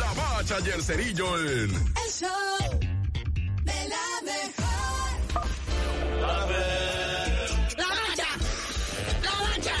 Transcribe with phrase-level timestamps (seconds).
[0.00, 1.70] La Bacha y el Cerillo en...
[1.70, 2.28] El show
[3.62, 5.10] de la mejor.
[6.24, 7.50] A ver.
[7.78, 8.30] ¡La bacha!
[9.22, 9.76] ¡La bacha!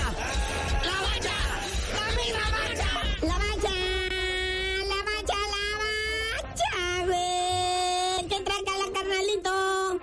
[0.84, 1.36] ¡La bacha!
[1.92, 2.90] ¡La misma bacha!
[3.22, 3.74] La bacha,
[4.90, 6.72] la bacha, la bacha,
[7.06, 8.28] güey.
[8.28, 9.54] ¿Qué traca la carnalito?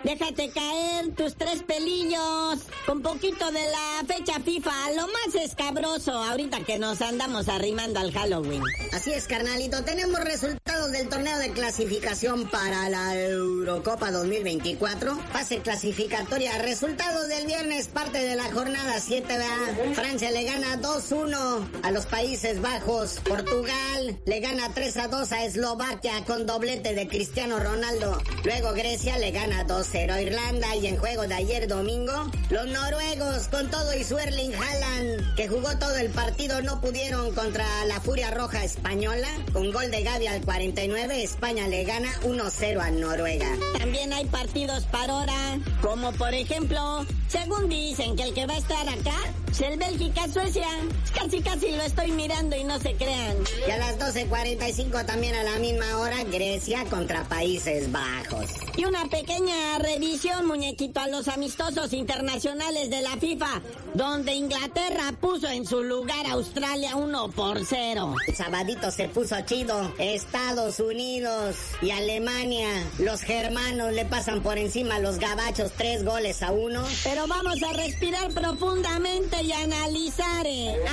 [0.03, 2.59] Déjate caer tus tres pelillos.
[2.85, 8.11] Con poquito de la fecha FIFA, lo más escabroso ahorita que nos andamos arrimando al
[8.11, 8.63] Halloween.
[8.91, 9.83] Así es, carnalito.
[9.83, 15.15] Tenemos resultados del torneo de clasificación para la Eurocopa 2024.
[15.31, 16.57] Fase clasificatoria.
[16.59, 19.93] Resultados del viernes, parte de la jornada 7, ¿verdad?
[19.93, 23.19] Francia le gana 2-1 a los Países Bajos.
[23.27, 28.17] Portugal le gana 3-2 a Eslovaquia con doblete de Cristiano Ronaldo.
[28.43, 30.75] Luego Grecia le gana 2-0 a Irlanda.
[30.75, 32.13] Y en juego de ayer domingo,
[32.49, 37.33] los noruegos con todo y su Erling Haaland, que jugó todo el partido, no pudieron
[37.33, 39.27] contra la Furia Roja Española.
[39.51, 43.49] Con gol de Gaby al 49, España le gana 1-0 a Noruega.
[43.77, 48.57] También hay partidos para hora, como por ejemplo, según dicen que el que va a
[48.57, 49.17] estar acá
[49.53, 50.67] es el Bélgica-Suecia.
[51.13, 53.37] Casi casi lo estoy mirando y no se crean.
[53.67, 58.49] Y a las 12.45 también a la misma hora, Grecia contra Países Bajos.
[58.75, 63.61] Y una pequeña revisión, muñequito, a los amistosos internacionales de la FIFA,
[63.93, 68.15] donde Inglaterra puso en su lugar a Australia 1 por 0.
[68.27, 69.93] El sabadito se puso chido.
[69.99, 76.41] Estados Unidos y Alemania, los germanos le pasan por encima a los gabachos tres goles
[76.41, 76.83] a uno.
[77.03, 80.45] Pero vamos a respirar profundamente y analizar,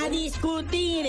[0.02, 1.06] a discutir,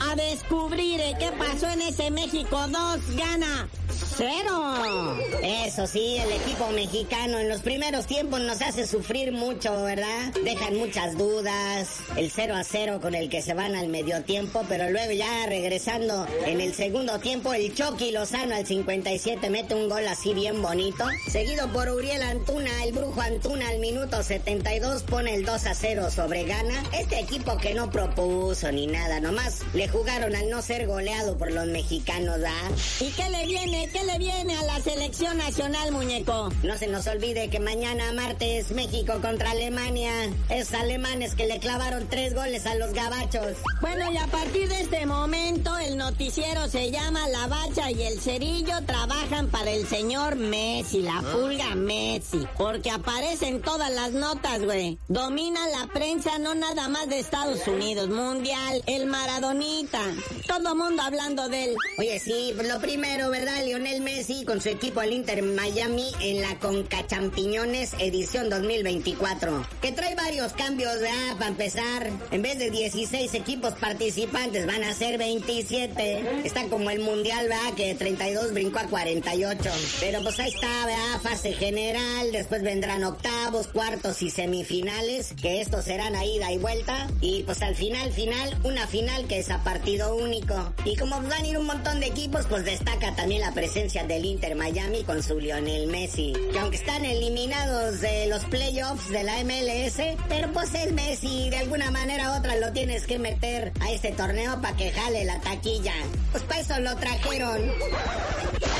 [0.00, 3.68] a descubrir qué pasó en ese México 2 gana
[4.16, 5.16] 0.
[5.42, 10.32] Eso sí, el equipo mexicano en los primeros tiempos nos hace sufrir mucho, ¿verdad?
[10.44, 14.64] Dejan muchas dudas, el 0 a 0 con el que se van al medio tiempo,
[14.68, 19.88] pero luego ya regresando en el segundo tiempo, el Chucky Lozano al 57 mete un
[19.88, 25.34] gol así bien bonito, seguido por Uriel Antuna, el brujo Antuna al minuto 72 pone
[25.34, 26.84] el 2 a 0 sobre Ghana.
[26.98, 31.50] Este equipo que no propuso ni nada, nomás le jugaron al no ser goleado por
[31.50, 32.70] los mexicanos, ¿verdad?
[33.00, 33.88] ¿Y qué le viene?
[33.92, 36.50] ¿Qué le viene a la selección nacional, muñeco?
[36.62, 40.10] No se nos olvide que mañana martes México contra Alemania.
[40.48, 43.56] Es alemanes que le clavaron tres goles a los gabachos.
[43.80, 48.20] Bueno, y a partir de este momento el noticiero se llama La Bacha y el
[48.20, 52.46] Cerillo trabajan para el señor Messi, la pulga Messi.
[52.58, 54.98] Porque aparecen todas las notas, güey.
[55.08, 60.02] Domina la prensa no nada más de Estados Unidos, mundial, el Maradonita.
[60.46, 61.76] Todo mundo hablando de él.
[61.96, 63.64] Oye, sí, lo primero, ¿verdad?
[63.64, 69.66] Lionel Messi con su equipo al Inter Miami en la Conca Champiñones edición 2024.
[69.80, 71.38] Que trae varios cambios, ¿verdad?
[71.38, 75.93] Para empezar, en vez de 16 equipos participantes van a ser 27.
[75.98, 77.74] Está como el mundial, ¿verdad?
[77.76, 79.70] Que de 32 brincó a 48.
[80.00, 81.20] Pero pues ahí está, ¿verdad?
[81.22, 87.08] Fase general, después vendrán octavos, cuartos y semifinales, que estos serán a ida y vuelta.
[87.20, 90.72] Y pues al final, final, una final que es a partido único.
[90.84, 94.24] Y como van a ir un montón de equipos, pues destaca también la presencia del
[94.24, 96.32] Inter Miami con su Lionel Messi.
[96.52, 101.58] Que aunque están eliminados de los playoffs de la MLS, pero pues es Messi, de
[101.58, 105.40] alguna manera u otra lo tienes que meter a este torneo para que jale la
[105.40, 105.83] taquilla.
[106.32, 107.60] Pues para eso lo trajeron.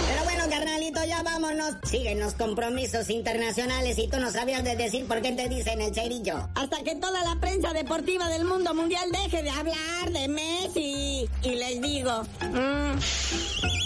[0.08, 1.76] Pero bueno, carnalito, ya vámonos.
[1.84, 5.94] Siguen los compromisos internacionales y tú no sabías de decir por qué te dicen el
[5.94, 6.48] cerillo.
[6.54, 11.28] Hasta que toda la prensa deportiva del mundo mundial deje de hablar de Messi.
[11.42, 12.22] Y les digo...
[12.40, 13.83] mm,